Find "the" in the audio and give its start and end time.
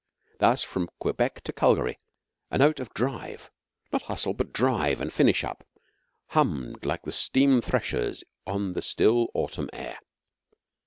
7.03-7.11, 8.73-8.81